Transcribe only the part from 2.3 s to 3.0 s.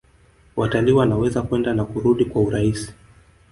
urahisi